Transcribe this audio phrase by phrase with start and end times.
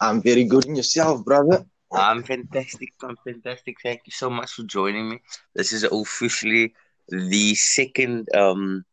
[0.02, 1.66] I'm very good in yourself, brother.
[1.94, 2.90] I'm fantastic.
[3.02, 3.76] I'm fantastic.
[3.84, 5.22] Thank you so much for joining me.
[5.54, 6.74] This is officially
[7.10, 8.86] the second um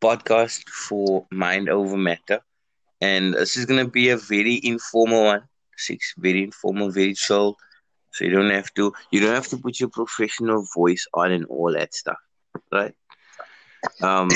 [0.00, 2.40] podcast for Mind Over Matter,
[3.00, 5.42] and this is gonna be a very informal one.
[5.76, 7.56] Six, very informal, very chill.
[8.14, 11.46] So you don't have to you don't have to put your professional voice on and
[11.46, 12.22] all that stuff,
[12.70, 12.94] right?
[14.00, 14.30] Um,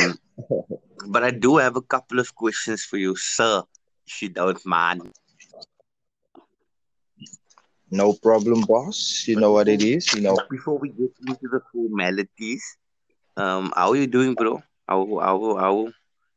[1.06, 3.62] but I do have a couple of questions for you, sir,
[4.04, 5.14] if you don't mind.
[7.88, 9.24] No problem, boss.
[9.28, 10.12] You know what it is.
[10.12, 10.36] You know.
[10.50, 12.64] Before we get into the formalities,
[13.36, 14.60] um, how are you doing, bro?
[14.88, 15.74] How how how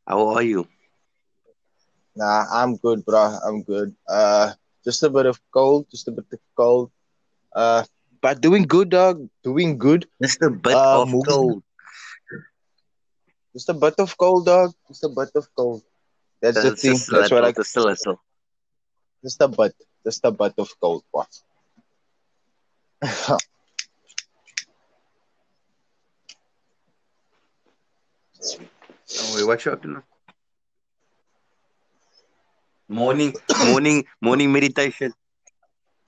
[0.05, 0.67] how are you?
[2.15, 3.33] Nah, I'm good, bro.
[3.43, 3.95] I'm good.
[4.07, 4.53] Uh,
[4.85, 5.89] just a bit of cold.
[5.89, 6.91] Just a bit of cold.
[7.53, 7.83] Uh,
[8.21, 9.27] but doing good, dog.
[9.43, 10.07] Doing good.
[10.21, 11.63] Just a bit Uh, of moving- cold.
[13.53, 14.73] Just a bit of cold, dog.
[14.87, 15.83] Just a bit of cold.
[16.41, 16.93] That's the thing.
[16.93, 17.51] just, That's what I.
[17.51, 18.21] just a little.
[19.23, 19.75] Just a bit.
[20.05, 21.43] Just a bit of cold, boss.
[28.43, 30.03] Oh, wait, what you up to now?
[32.87, 33.33] Morning,
[33.67, 35.13] morning, morning meditation.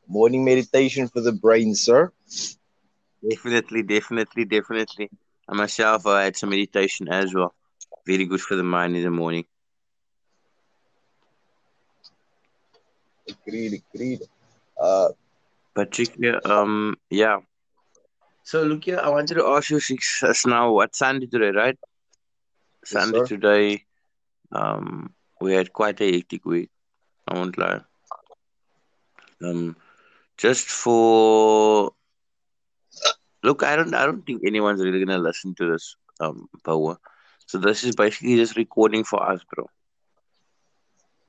[0.08, 2.12] Morning meditation for the brain, sir.
[3.28, 5.10] Definitely, definitely, definitely.
[5.48, 7.54] I myself I had some meditation as well.
[8.06, 9.46] Very good for the mind in the morning.
[13.30, 14.22] Agreed, agreed.
[14.80, 15.10] Uh,
[15.74, 17.40] Particular, um, yeah.
[18.44, 20.74] So look here, I wanted to ask you six us now.
[20.74, 21.78] What Sunday today, right?
[22.84, 23.26] Sunday sir.
[23.26, 23.86] today.
[24.52, 26.70] Um, we had quite a hectic week.
[27.28, 27.82] I won't lie.
[29.42, 29.76] Um,
[30.38, 31.92] just for
[33.44, 35.96] look, I don't, I don't think anyone's really gonna listen to this.
[36.20, 36.98] Um, power.
[37.48, 39.68] So this is basically just recording for us, bro.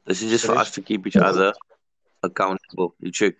[0.06, 1.54] This is just for us to keep each other
[2.22, 2.94] accountable.
[3.00, 3.34] You check.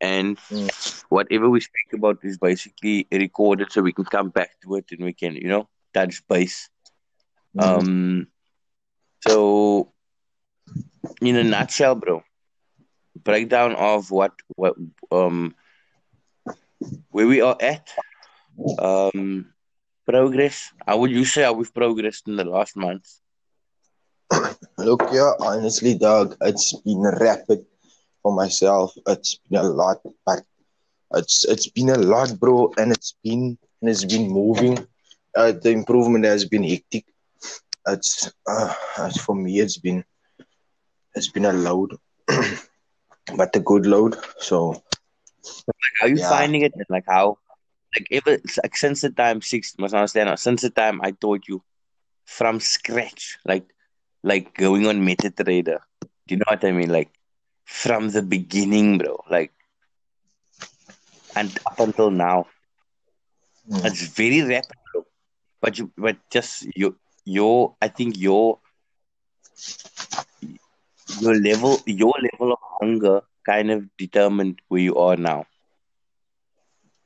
[0.00, 0.68] And Mm.
[1.08, 5.04] whatever we speak about is basically recorded so we can come back to it and
[5.04, 6.68] we can, you know, touch base.
[7.56, 7.64] Mhm.
[7.64, 8.26] Um
[9.20, 9.92] so
[11.20, 12.22] in a nutshell, bro,
[13.16, 14.74] breakdown of what what
[15.10, 15.54] um
[17.10, 17.88] where we are at.
[18.78, 19.52] Um
[20.06, 20.72] progress.
[20.86, 23.06] How would you say we've progressed in the last month?
[24.78, 27.64] Look, yeah, honestly, dog, it's been rapid
[28.22, 28.92] for myself.
[29.06, 30.40] It's been a lot, but
[31.14, 34.78] it's it's been a lot, bro, and it's been and it's been moving.
[35.36, 37.04] Uh, the improvement has been hectic.
[37.86, 38.72] It's uh,
[39.24, 40.04] for me, it's been
[41.14, 41.96] it's been a load,
[43.36, 44.16] but the good load.
[44.38, 44.82] So
[46.00, 46.20] How are you Yeah.
[46.20, 46.72] finding it?
[46.88, 47.38] Like how
[47.96, 51.62] like ever like since the time six must understand since the time I taught you
[52.24, 53.66] from scratch, like
[54.22, 55.78] like going on MetaTrader.
[56.26, 56.90] Do you know what I mean?
[56.90, 57.10] Like
[57.64, 59.22] from the beginning, bro.
[59.30, 59.52] Like
[61.36, 62.46] and up until now.
[63.68, 65.04] mm, It's very rapid, bro.
[65.60, 66.94] But you but just your
[67.24, 68.60] your I think your
[71.22, 75.46] your level your level of hunger kind of determined where you are now.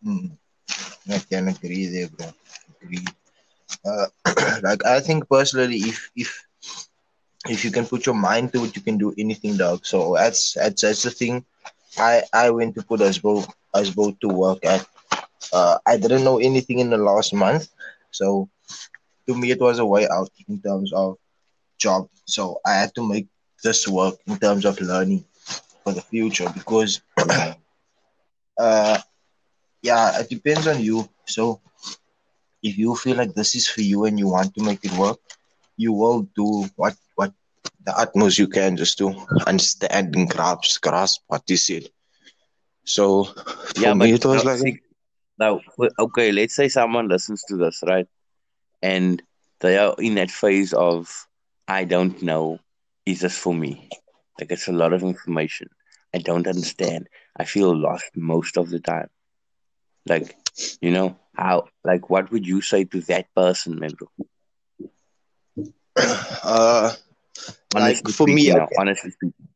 [0.05, 0.31] mm,
[1.11, 2.27] I can agree there, bro.
[2.83, 3.05] Agree.
[3.87, 4.07] Uh,
[4.63, 6.47] like I think personally, if if
[7.49, 9.85] if you can put your mind to it, you can do anything, dog.
[9.87, 11.45] So that's that's that's the thing.
[11.99, 14.87] I I went to put us both us both to work at.
[15.53, 17.69] Uh, I didn't know anything in the last month,
[18.11, 18.49] so
[19.27, 21.17] to me it was a way out in terms of
[21.79, 22.09] job.
[22.27, 23.27] So I had to make
[23.63, 25.25] this work in terms of learning
[25.85, 27.03] for the future because,
[28.59, 28.99] uh,
[29.83, 31.09] yeah, it depends on you.
[31.27, 31.61] So
[32.63, 35.19] if you feel like this is for you and you want to make it work,
[35.77, 37.33] you will do what what
[37.85, 39.09] the utmost you can just to
[39.47, 41.85] understand and grasp grasp what you said.
[42.85, 43.25] So
[43.77, 44.79] for Yeah, me, but it was now, like see,
[45.39, 45.61] now,
[45.99, 48.07] okay, let's say someone listens to this, right?
[48.83, 49.23] And
[49.61, 51.27] they are in that phase of,
[51.69, 52.61] I don't know,
[53.07, 53.89] is this for me?
[54.39, 55.69] Like, it's a lot of information.
[56.15, 57.09] I don't understand.
[57.37, 59.09] I feel lost most of the time.
[60.07, 60.37] Like,
[60.81, 64.09] you know, how, like, what would you say to that person, bro?
[66.45, 66.93] uh,
[67.75, 69.49] like Honestly for me, now, honestly speaking.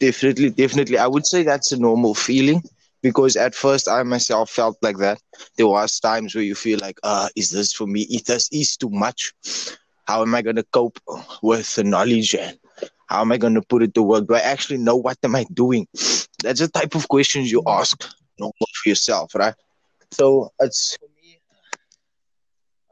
[0.00, 0.98] Definitely, definitely.
[0.98, 2.62] I would say that's a normal feeling
[3.02, 5.20] because at first I myself felt like that.
[5.56, 8.02] There was times where you feel like, uh, is this for me?
[8.02, 9.32] Is this is too much?
[10.06, 10.98] How am I gonna cope
[11.42, 12.58] with the knowledge and
[13.06, 14.26] how am I gonna put it to work?
[14.28, 15.86] Do I actually know what am I doing?
[16.42, 17.96] That's the type of questions you ask
[18.38, 19.54] normal for yourself, right?
[20.12, 21.40] So it's for me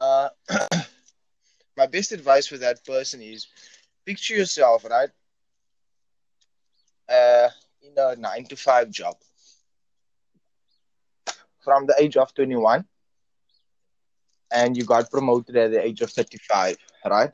[0.00, 0.28] Uh,
[1.76, 3.46] my best advice for that person is
[4.04, 5.10] picture yourself, right?
[7.08, 7.48] Uh,
[7.82, 9.16] in a nine to five job
[11.62, 12.84] from the age of 21
[14.52, 16.76] and you got promoted at the age of 35,
[17.06, 17.32] right?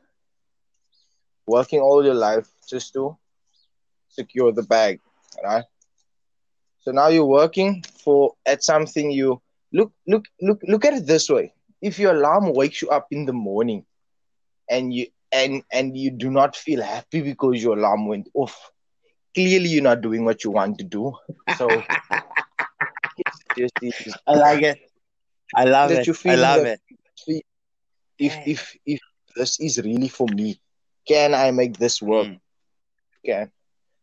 [1.51, 3.17] Working all your life just to
[4.09, 4.99] secure the bag,
[5.43, 5.65] right?
[6.79, 9.41] So now you're working for at something you
[9.73, 11.53] look look look look at it this way.
[11.81, 13.85] If your alarm wakes you up in the morning
[14.69, 18.71] and you and and you do not feel happy because your alarm went off,
[19.35, 21.13] clearly you're not doing what you want to do.
[21.47, 21.83] So
[24.27, 24.79] I like it.
[25.55, 26.07] I love it.
[26.07, 26.81] you feel I love it.
[28.19, 28.99] if if if
[29.35, 30.59] this is really for me,
[31.07, 32.27] can I make this work?
[32.27, 32.39] Mm.
[33.25, 33.51] Can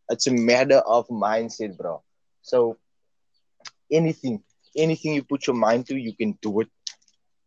[0.09, 2.01] it's a matter of mindset, bro.
[2.41, 2.77] So
[3.91, 4.43] anything,
[4.75, 6.67] anything you put your mind to, you can do it.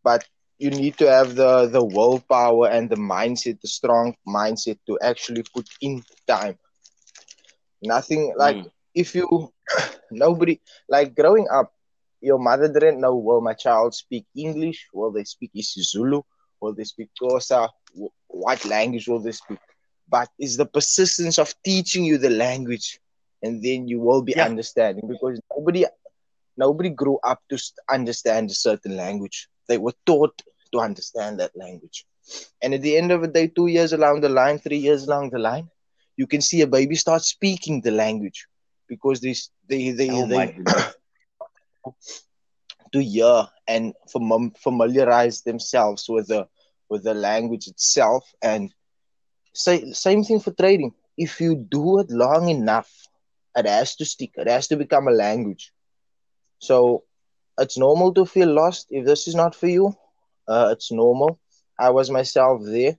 [0.02, 0.24] But
[0.58, 5.44] you need to have the the willpower and the mindset, the strong mindset to actually
[5.54, 6.58] put in time.
[7.82, 8.70] Nothing like Mm.
[8.94, 9.52] if you
[10.10, 11.72] nobody like growing up,
[12.20, 16.22] your mother didn't know will my child speak English, will they speak isiZulu,
[16.60, 17.68] will they speak Xhosa,
[18.32, 19.58] what language will they speak?
[20.08, 23.00] But it's the persistence of teaching you the language,
[23.42, 24.38] and then you will be Yeah.
[24.38, 25.86] understanding because nobody
[26.56, 27.58] nobody grew up to
[27.90, 29.48] understand a certain language.
[29.68, 30.42] They were taught
[30.72, 32.04] to understand that language.
[32.62, 35.30] And at the end of the day, two years along the line, three years along
[35.30, 35.68] the line,
[36.16, 38.46] you can see a baby start speaking the language
[38.88, 39.34] because they
[39.68, 40.54] they they, Oh they
[42.92, 46.46] to hear and fam- familiarize themselves with the
[46.92, 48.34] with the language itself.
[48.42, 48.74] And
[49.54, 50.92] say same thing for trading.
[51.16, 52.92] If you do it long enough
[53.56, 54.32] it has to stick.
[54.36, 55.72] It has to become a language.
[56.58, 57.04] So
[57.58, 58.86] it's normal to feel lost.
[58.90, 59.94] If this is not for you
[60.48, 61.38] uh, it's normal.
[61.78, 62.98] I was myself there.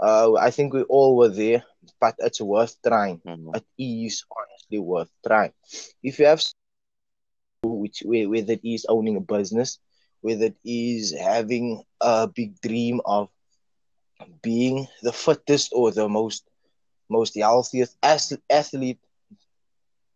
[0.00, 1.62] Uh, i think we all were there
[2.00, 3.20] but it's worth trying.
[3.26, 3.54] Mm.
[3.58, 5.52] it is honestly worth trying.
[6.02, 6.42] If you have
[7.62, 9.78] which whether it is owning a business,
[10.20, 13.28] whether it is having a big dream of
[14.42, 16.44] being the fittest or the most
[17.08, 18.98] most healthiest ath- athlete,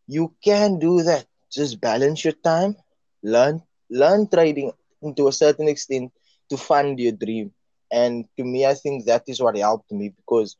[0.07, 1.27] you can do that.
[1.51, 2.77] Just balance your time,
[3.23, 4.73] learn learn trading
[5.17, 6.13] to a certain extent
[6.51, 7.53] to fund your dream.
[7.91, 10.57] And to me, I think that is what helped me because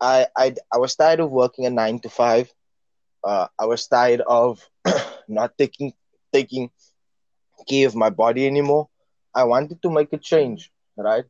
[0.00, 2.52] I I, I was tired of working a nine to five.
[3.24, 4.68] Uh, I was tired of
[5.28, 5.92] not taking
[6.32, 6.70] taking
[7.68, 8.88] care of my body anymore.
[9.34, 11.24] I wanted to make a change, right?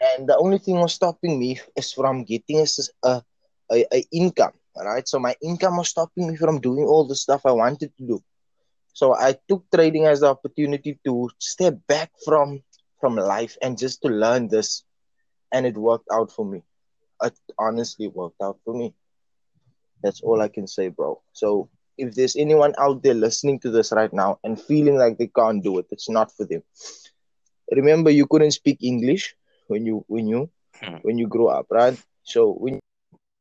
[0.00, 2.64] And the only thing was stopping me is from getting
[3.04, 3.22] a
[3.70, 5.06] a income, right?
[5.08, 8.22] So my income was stopping me from doing all the stuff I wanted to do.
[8.92, 12.62] So I took trading as the opportunity to step back from
[13.00, 14.84] from life and just to learn this,
[15.52, 16.62] and it worked out for me.
[17.22, 18.94] It honestly worked out for me.
[20.02, 21.20] That's all I can say, bro.
[21.32, 21.68] So
[21.98, 25.62] if there's anyone out there listening to this right now and feeling like they can't
[25.62, 26.62] do it, it's not for them.
[27.72, 29.34] Remember, you couldn't speak English
[29.68, 30.50] when you when you
[30.80, 30.98] Hmm.
[31.02, 31.96] when you grow up, right?
[32.22, 33.40] So when English, you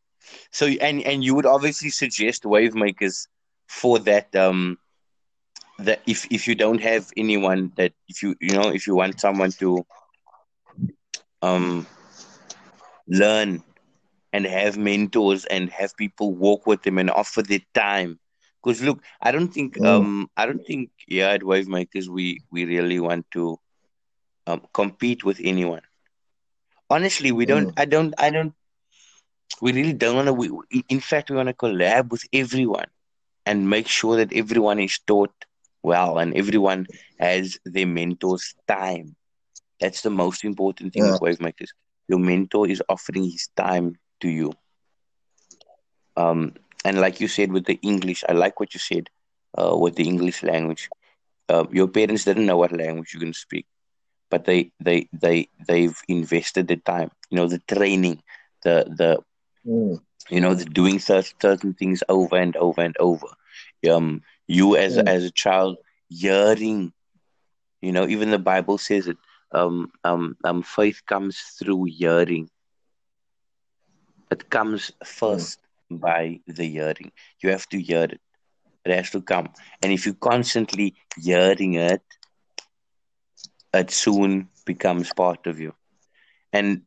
[0.51, 3.29] So and and you would obviously suggest wave makers
[3.81, 4.79] for that um
[5.79, 9.21] that if if you don't have anyone that if you you know if you want
[9.21, 9.85] someone to
[11.43, 11.87] um
[13.09, 13.63] learn
[14.33, 18.19] and have mentors and have people walk with them and offer their time
[18.63, 19.87] because look i don't think Mm.
[19.87, 23.59] um i don't think yeah at wave makers we we really want to
[24.47, 25.83] um, compete with anyone
[26.91, 27.77] honestly we don't Mm.
[27.77, 28.55] i don't i don't
[29.61, 32.87] we really don't want to we, we- in fact we want to collab with everyone
[33.47, 35.33] and make sure that everyone is taught
[35.83, 36.87] well and everyone
[37.19, 39.17] has their mentor's time.
[39.81, 41.09] That's the most important thing Yeah.
[41.09, 41.73] with wave makers
[42.09, 44.53] your mentor is offering his time to you.
[46.17, 49.09] Um and like you said with the english i like what you said
[49.59, 50.91] uh with the english language.
[51.49, 53.67] Uh, your parents didn't know what language you're going to speak
[54.31, 57.11] but they they they they've invested the time.
[57.31, 58.19] You know the training
[58.65, 59.11] the the
[59.67, 59.99] Mm.
[60.31, 63.27] You know the doing cer- certain things over and over and over.
[63.91, 65.13] Um you as Mm.
[65.15, 65.77] as a child
[66.09, 66.93] hearing
[67.81, 69.17] you know even the bible says it
[69.53, 72.49] um um um faith comes through hearing.
[74.31, 75.61] It comes first
[75.91, 77.13] by the hearing.
[77.43, 78.21] You have to hear it.
[78.85, 79.51] It has to come.
[79.83, 82.03] And if you constantly hearing it
[83.75, 85.75] it soon becomes part of you.
[86.53, 86.83] And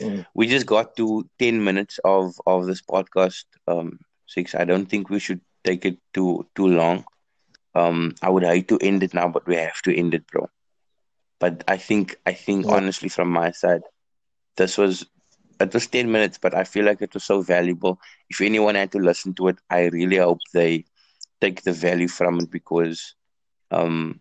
[0.00, 0.24] Mm.
[0.34, 5.08] we just got to 10 minutes of of this podcast um six i don't think
[5.10, 7.04] we should take it too too long
[7.74, 10.48] um i would hate to end it now but we have to end it bro
[11.40, 12.70] but i think i think Yeah.
[12.70, 13.82] honestly from my side
[14.56, 15.06] this was
[15.60, 17.98] it was 10 minutes but i feel like it was so valuable
[18.30, 20.84] if anyone had to listen to it i really hope they
[21.40, 23.14] take the value from it because
[23.70, 24.20] um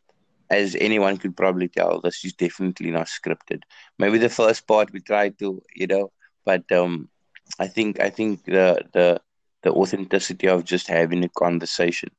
[0.52, 3.62] as anyone could probably tell this is definitely not scripted.
[3.98, 6.12] Maybe the first part we tried to you know
[6.46, 7.10] but um
[7.60, 9.22] i think i think the the
[9.64, 12.10] the authenticity of just having a conversation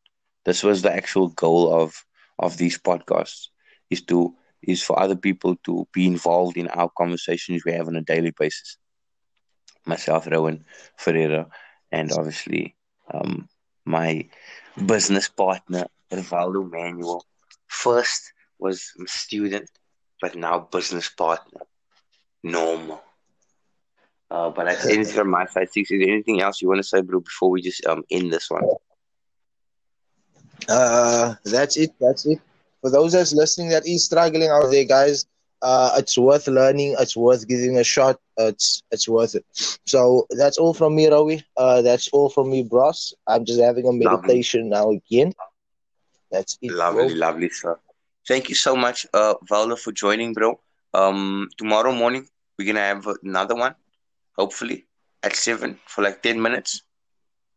[0.45, 2.05] this was the actual goal of
[2.39, 3.49] of these podcasts
[3.91, 7.97] is to is for other people to be involved in our conversations we have on
[7.97, 8.77] a daily basis.
[9.85, 10.65] Myself rowan
[10.97, 11.49] ferreira
[11.91, 12.77] and obviously
[13.13, 13.49] um
[13.85, 14.29] my
[14.93, 17.25] business partner rivaldo manuel
[17.85, 19.69] first was student
[20.21, 21.63] but now business partner
[22.43, 23.01] normal
[24.31, 25.71] uh, but that's anything from my side.
[25.71, 28.33] Six, is there anything else you want to say, bro, before we just um end
[28.33, 28.65] this one?
[30.69, 31.93] Uh, that's it.
[32.01, 32.39] That's it.
[32.81, 35.27] For those that's listening that is struggling out there, guys,
[35.63, 36.97] uh, it's worth learning.
[36.99, 38.19] It's worth giving a shot.
[38.39, 39.45] It's it's worth it.
[39.87, 41.43] So that's all from me, Rawi.
[41.57, 43.15] Uh, that's all from me, bros.
[43.27, 45.33] I'm just having a meditation now again.
[46.33, 46.75] That's it.
[46.75, 47.15] Lovely, bro.
[47.15, 47.79] lovely, sir.
[48.29, 50.61] Thank you so much, uh, Valdo, for joining, bro.
[50.95, 52.27] Um, tomorrow morning
[52.59, 53.75] we're gonna have another one,
[54.37, 54.87] hopefully
[55.23, 56.83] at seven for like ten minutes.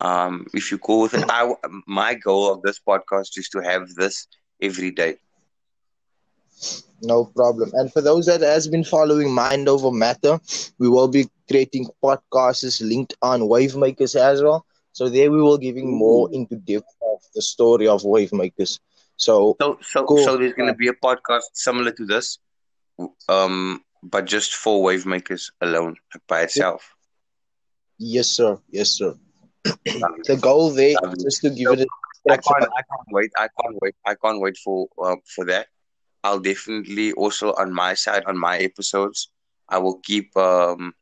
[0.02, 1.54] Um, if you go with it, I
[1.88, 4.28] my goal of this podcast is to have this
[4.62, 5.18] every day.
[7.02, 7.72] No problem.
[7.74, 10.40] And for those that has been following Mind Over Matter,
[10.80, 14.66] we will be creating podcasts linked on Wavemakers as well.
[14.94, 18.80] So there we will giving more into depth of the story of Wavemakers.
[19.18, 20.18] So So, so, Cool.
[20.26, 22.40] so there's gonna be a podcast similar to this,
[23.30, 25.96] um, but just for wave makers alone,
[26.28, 26.96] by itself.
[28.00, 28.58] yes, sir.
[28.70, 29.16] Yes, sir.
[30.28, 31.88] The goal there is just to give it a
[32.30, 33.32] I can't, I can't wait.
[33.38, 33.96] I can't wait.
[34.06, 35.68] I can't wait for uh, for that.
[36.24, 39.30] I'll definitely also on my side on my episodes.
[39.70, 40.94] I will keep um,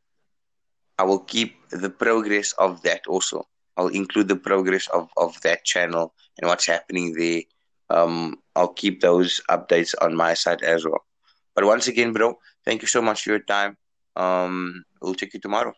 [0.97, 3.47] I will keep the progress of that also.
[3.77, 7.41] I'll include the progress of of that channel and what's happening there.
[7.89, 11.05] Um, I'll keep those updates on my side as well.
[11.55, 13.77] But once again, bro, thank you so much for your time.
[14.15, 15.73] Um, we'll check you tomorrow.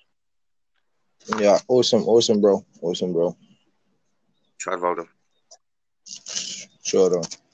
[1.40, 2.64] Yeah, awesome, awesome, bro.
[2.82, 3.36] Awesome, bro.
[4.60, 5.08] Ciao, Valdo.